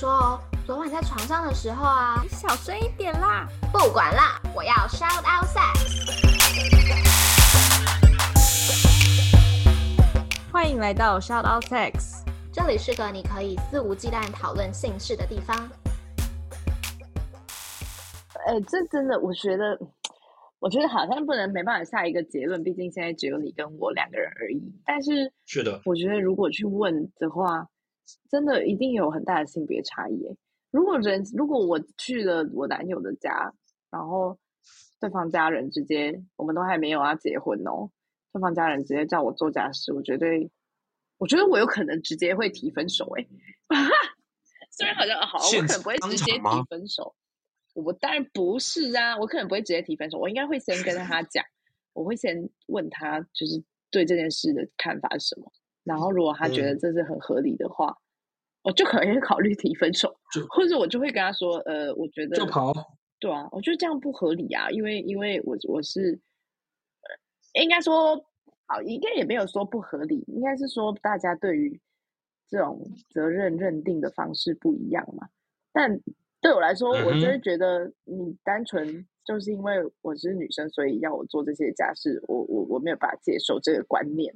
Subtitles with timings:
[0.00, 3.46] 说哦，昨晚在床上的时候啊，你小声一点啦。
[3.70, 5.76] 不管啦，我要 shout out sex。
[10.50, 15.54] 欢迎来到 shout out sex，这里是个你可以肆无忌惮讨论性事的地方。
[18.46, 19.78] 哎、欸，这真的，我觉得，
[20.60, 24.62] 我觉得好像不能没办法下一个结论，毕竟现在只有你跟我两个人而已。
[24.86, 27.68] 但是，是的，我觉得如果去问的话。
[28.30, 30.36] 真的一定有很大的性别差异。
[30.70, 33.52] 如果人，如果我去了我男友的家，
[33.90, 34.38] 然后
[35.00, 37.90] 对方家人直接，我们都还没有要结婚哦，
[38.32, 40.50] 对方家人直接叫我做家事，我绝对，
[41.18, 43.12] 我觉得我有可能直接会提分手。
[43.18, 43.26] 哎，
[44.70, 47.14] 虽然好像好，我可能不会直接提分手。
[47.74, 51.44] 我当然不是啊，我可能不会直接提分手，我应该会先跟他讲，
[51.92, 55.52] 我会先问他，就是对这件事的看法是什么。
[55.82, 58.02] 然后，如果他觉得这是很合理的话，嗯、
[58.62, 60.14] 我就可能会考虑提分手，
[60.50, 62.72] 或者我就会跟他说：“呃，我觉得就跑，
[63.18, 66.20] 对啊，我觉得这样不合理啊，因为因为我我是，
[67.54, 68.22] 应该说
[68.66, 71.80] 好，应该也没有说不合理，应该是说大家对于
[72.48, 75.28] 这种责任认定的方式不一样嘛。
[75.72, 75.98] 但
[76.42, 84.34] 对我来说，我真的觉得你单纯就是因为我是女生，所以要我做这些家事，我我我没有办法接受这个观念。”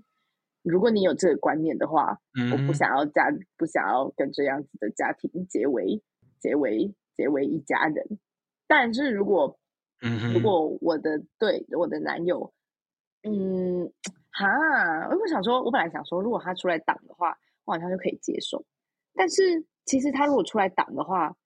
[0.65, 6.03] 如果你有这个观念的话，嗯、我不想要家，不想要跟这样子的家庭结为
[6.41, 8.19] 结为结为一家人。
[8.67, 9.59] 但是如果，
[10.03, 12.53] 嗯、如果我的对我的男友，
[13.23, 13.93] 嗯，
[14.33, 18.65] 哈，我想说，我本来想说，如果他出来挡的话，我好像就可以接受。
[19.15, 21.37] 但是其实他如果出来挡的话，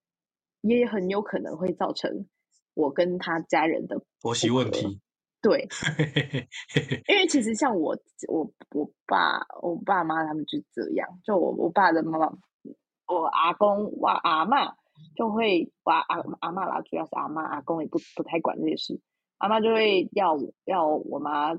[0.60, 2.27] 也很有可能会造成
[2.75, 5.00] 我跟他家人的婆媳问题。
[5.41, 5.69] 对，
[7.06, 7.97] 因为其实像我，
[8.28, 11.08] 我我爸、我爸妈他们就这样。
[11.22, 12.33] 就我我爸的妈妈，
[13.06, 14.75] 我阿公、我阿妈
[15.14, 16.05] 就会，我阿
[16.41, 19.00] 阿妈啦，主要是阿妈，阿公也不不太管这些事。
[19.36, 21.54] 阿妈就会要要我妈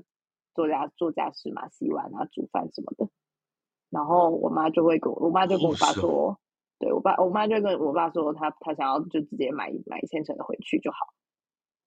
[0.54, 3.10] 做家做家事嘛，洗碗啊、煮饭什么的。
[3.90, 6.38] 然后我妈就会跟我，我妈就跟我爸说，哦、
[6.80, 10.98] 对我爸，我妈就跟我爸说，他他想要就直接买买现成的回去就好。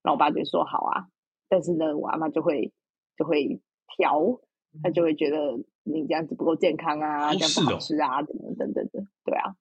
[0.02, 1.06] 然后我爸就说好啊。
[1.52, 2.72] 但是呢，我阿妈就会
[3.14, 3.60] 就会
[3.94, 4.40] 调，
[4.82, 5.36] 她就会觉得
[5.82, 9.54] 你这样子不够健康啊，哦、这样不好吃啊，等等等等的，对啊。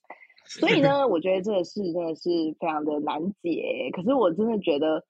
[0.48, 3.90] 所以呢，我觉得这个事真的是非常的难解。
[3.92, 5.04] 可是我真的觉得，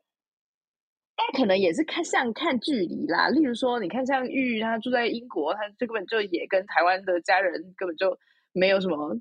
[1.14, 3.28] 但可能也是看像看距离啦。
[3.28, 8.18] 例如说，你看像玉，他住在英国，他这根本就也跟台湾的家人根本就
[8.52, 9.14] 没有什么，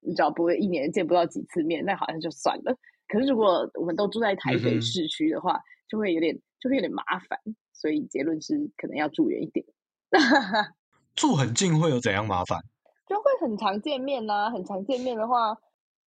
[0.00, 2.74] 你知道，不会一年见不到几次面，那好像就算了。
[3.08, 7.38] 可是如果我们都住在台北市区的话，嗯就会有点，就会有点麻烦，
[7.72, 9.64] 所以结论是可能要住远一点。
[11.14, 12.60] 住很近会有怎样麻烦？
[13.06, 15.58] 就会很常见面呐、啊，很常见面的话，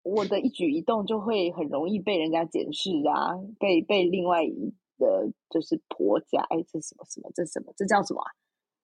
[0.03, 8.24] 我的一举一动就会很容易被人家检视啊，被被另外一个就是婆家，哎，这什么什么，这什么，这叫什么？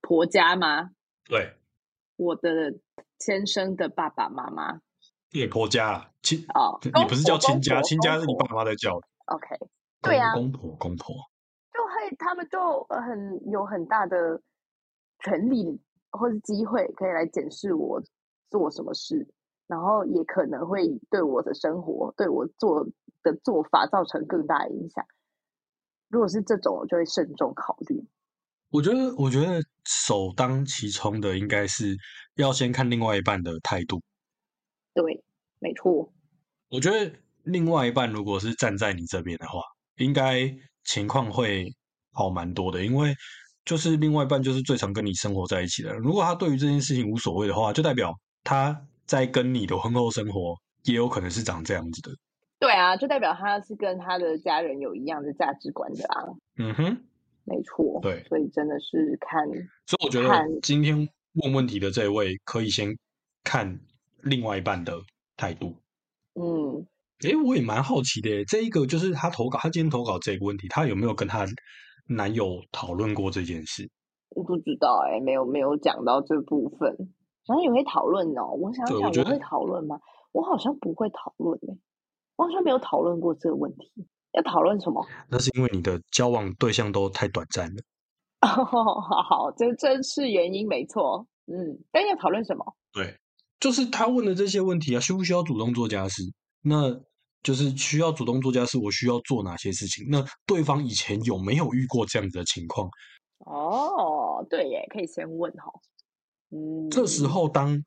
[0.01, 0.89] 婆家吗？
[1.25, 1.53] 对，
[2.17, 2.73] 我的
[3.17, 4.81] 亲生的爸爸妈妈，
[5.31, 9.07] 也婆家亲哦，你不是叫亲家，亲家是你爸妈在叫的。
[9.27, 9.55] OK。
[10.01, 11.15] 对呀，公婆公婆
[11.73, 14.41] 就会，他们就很有很大的
[15.19, 15.79] 权利
[16.09, 18.01] 或是机会，可以来检视我
[18.49, 19.27] 做什么事，
[19.67, 22.85] 然后也可能会对我的生活、对我做
[23.23, 25.05] 的做法造成更大的影响。
[26.09, 28.05] 如果是这种，我就会慎重考虑。
[28.71, 31.95] 我觉得，我觉得首当其冲的应该是
[32.35, 34.01] 要先看另外一半的态度。
[34.93, 35.23] 对，
[35.59, 36.11] 没错。
[36.69, 37.13] 我觉得
[37.43, 39.61] 另外一半如果是站在你这边的话。
[40.01, 40.53] 应该
[40.83, 41.71] 情况会
[42.11, 43.13] 好蛮多的，因为
[43.63, 45.93] 就是另外一半就是最常跟你生活在一起的。
[45.93, 48.13] 如果他对于这件事情无所谓的话，就代表
[48.43, 52.11] 他在跟你的婚后生活也有可能是长这样子的。
[52.59, 56.25] 对啊，就代表他是跟他的家人有一样的价值观的啊。
[56.57, 56.97] 嗯哼，
[57.43, 57.99] 没错。
[58.01, 59.47] 对，所以真的是看。
[59.85, 61.07] 所以我觉得今天
[61.43, 62.97] 问问题的这位可以先
[63.43, 63.79] 看
[64.21, 64.99] 另外一半的
[65.37, 65.75] 态度。
[66.33, 66.85] 嗯。
[67.23, 68.43] 哎，我也蛮好奇的。
[68.45, 71.45] 这一个就是她投稿，她今天投稿这个问题，她有没有跟她
[72.07, 73.89] 男友讨论过这件事？
[74.29, 76.95] 我不知道，哎，没有没有讲到这部分。
[77.47, 78.53] 好像也会讨论哦？
[78.59, 79.99] 我想想，我会讨论吗？
[80.31, 81.75] 我好像不会讨论，哎，
[82.37, 83.91] 我好像没有讨论过这个问题。
[84.33, 85.05] 要讨论什么？
[85.29, 87.81] 那是因为你的交往对象都太短暂了。
[88.41, 91.27] 哦，好好，这这是原因，没错。
[91.47, 92.63] 嗯，但要讨论什么？
[92.93, 93.13] 对，
[93.59, 96.23] 就是他问的这些问题啊，需不需要主动做家事？
[96.63, 96.97] 那
[97.43, 100.05] 就是需要主动做家事，我需要做哪些事情？
[100.09, 102.89] 那对方以前有没有遇过这样子的情况？
[103.39, 105.71] 哦，对耶，可以先问哈。
[106.51, 107.83] 嗯，这时候当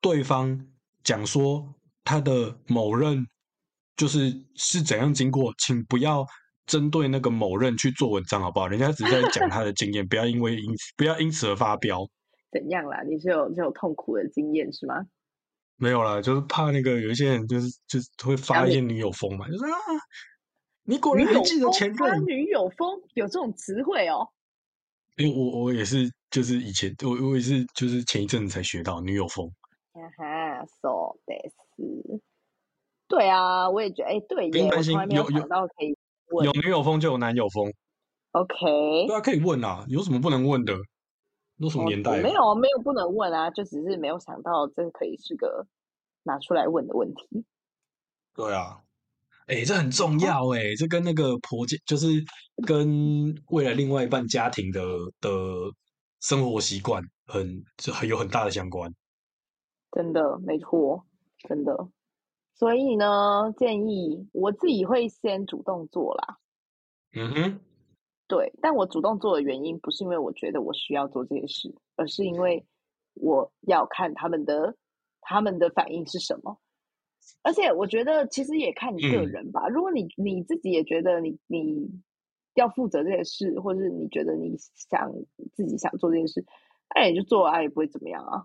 [0.00, 0.66] 对方
[1.04, 3.26] 讲说他的某任
[3.96, 6.24] 就是是怎样经过，请不要
[6.66, 8.66] 针对那个某任去做文章，好不好？
[8.68, 12.08] 人家只是在讲他的经验，不要因为因此不要因此而发飙。
[12.50, 13.02] 怎样啦？
[13.02, 15.04] 你是有这种痛苦的经验是吗？
[15.76, 19.76] 没有啦，就是怕那个有一些人就是就是会发一些女友风嘛，就是啊，
[20.84, 24.28] 你果然还记得前任女友风有这种词汇哦。
[25.16, 29.50] 因为我我也是，就是以前我我也是，就是前一阵子才学到女友风。
[29.92, 31.54] 啊哈，so this，
[33.08, 35.96] 对啊，我也觉得，哎，对耶，我从来没有想到可以
[36.30, 37.72] 问有有女友风就有男友风。
[38.32, 40.74] OK，对啊，可以问啊，有什么不能问的？
[41.60, 45.66] 都什么年代没有没有不能问啊，就只是没有想到这可以是个
[46.24, 47.44] 拿出来问的问题。
[48.34, 48.82] 对啊。
[49.46, 52.08] 哎、欸，这很重要哎、欸，这跟那个婆家，就是
[52.66, 54.82] 跟未来另外一半家庭的
[55.20, 55.30] 的
[56.20, 58.92] 生活习惯很就很有很大的相关。
[59.92, 61.06] 真的，没错，
[61.48, 61.88] 真的。
[62.56, 66.38] 所以呢，建议我自己会先主动做啦。
[67.12, 67.60] 嗯哼，
[68.28, 72.64] 对，但我主动做的原因不是因为我觉得我需要做这些事，而是因为
[73.14, 74.76] 我要看他们的
[75.20, 76.58] 他们的反应是什么。
[77.42, 79.66] 而且我觉得，其实也看你个人吧。
[79.66, 81.88] 嗯、如果你你自己也觉得你你
[82.54, 85.12] 要负责这件事，或者是你觉得你想
[85.54, 86.44] 自己想做这件事，
[86.88, 88.44] 哎，你就做啊，也不会怎么样啊。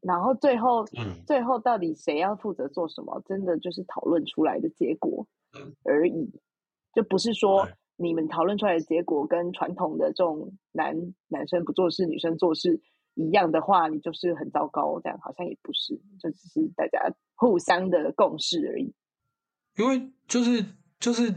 [0.00, 5.26] 然后最后，嗯、最后到底谁要负责做什么，真的就是讨论出来的结果
[5.84, 6.30] 而已，
[6.94, 7.68] 就不是说
[7.98, 10.96] 你们讨论出来的结果跟传统的这种男
[11.28, 12.80] 男生不做事，女生做事。
[13.20, 18.94] 一样的话，你就是很糟糕，这样好像也不是，就只是大家互相的共识而已。
[19.76, 20.64] 因为就是
[21.00, 21.34] 就是，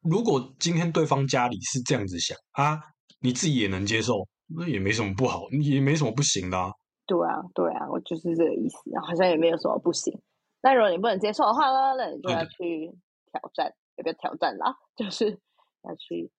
[0.00, 2.80] 如果今天对方家里是这样子想啊，
[3.20, 6.72] 你自己也能接受，那也没什么不好，也没什么不行的啊。
[7.04, 10.18] 对啊，对啊，我就是这个意思，好像也没有什么不行。
[10.62, 12.90] 那如果你不能接受的话呢，那你就要去
[13.30, 14.74] 挑战，有没有挑战啦？
[14.96, 15.38] 就是
[15.84, 16.30] 要去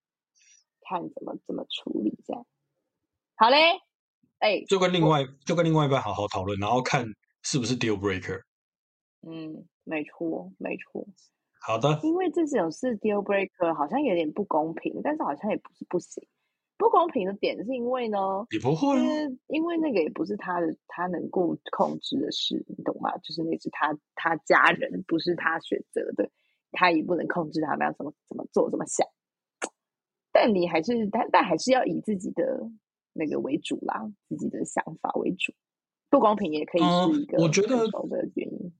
[0.81, 2.45] 看怎么怎么处理这样。
[3.35, 3.57] 好嘞。
[4.39, 7.05] 哎，就跟另外就跟另外一半好好讨论，然后看
[7.43, 8.41] 是不是 deal breaker。
[9.21, 11.07] 嗯，没错，没错。
[11.61, 16.27] 好的，因为这种是 deal breaker，好像有点不公平，但是好像也不是不行。
[16.75, 18.17] 不公平的点是因为呢，
[18.49, 18.99] 也不会，
[19.47, 23.15] 因为那个也不是他的，他能够控制的事，你懂吗？
[23.19, 26.29] 就是那是他他家人，不是他选择的，
[26.73, 29.07] 他也不能控制他们要怎么怎么做，怎么想。
[30.33, 32.69] 但你还是，但但还是要以自己的。
[33.15, 35.53] 那个为主啦，自己的想法为主，
[36.09, 38.73] 不公平也可以是一个我觉得的原因。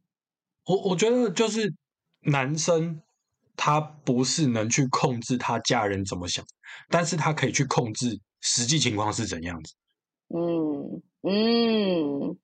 [0.66, 1.72] 我我觉得就是
[2.22, 3.00] 男生
[3.56, 6.44] 他不是能去控制他家人怎么想，
[6.90, 9.76] 但是他可以去控制实际情况是怎样子。
[10.30, 12.36] 嗯嗯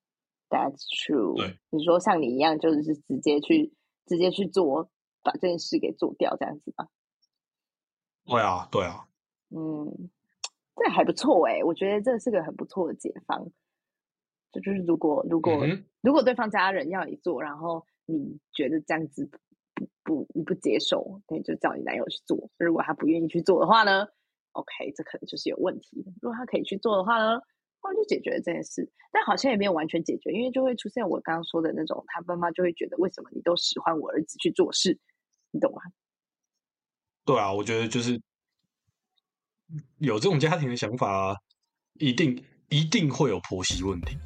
[0.47, 1.37] ，That's true。
[1.37, 3.73] 对，你说像你一样，就是直接去
[4.05, 4.91] 直接去做，
[5.23, 6.87] 把这件事给做掉，这样子吧？
[8.29, 9.05] 对啊，对啊。
[9.49, 10.09] 嗯。
[10.81, 13.51] 这还不错哎，我觉得这是个很不错的解方。
[14.49, 19.29] 这就是如果如果、嗯、如果对方家人要你做，然后你觉得这样子
[19.73, 22.49] 不不你不接受，那就叫你男友去做。
[22.57, 24.07] 如果他不愿意去做的话呢
[24.53, 26.13] ，OK，这可能就是有问题的。
[26.21, 27.41] 如果他可以去做的话呢，
[27.83, 28.89] 那就解决了这件事。
[29.11, 34.97] 但好像也没有完全解决，因为就会出现我刚刚说的那种，他爸妈就会觉得为什么你都使唤我儿子去做事，
[35.51, 35.81] 你懂吗？
[37.29, 38.19] 对啊，我觉得就是。
[39.99, 41.37] 有这种家庭的想法，
[41.99, 44.17] 一定一定会有婆媳问题。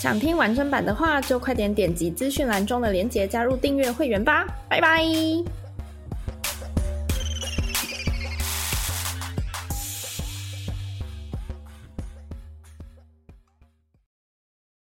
[0.00, 4.46] 想听完整版的话，就快点点击资讯栏中的链接加入订阅会员吧！
[4.68, 5.04] 拜拜。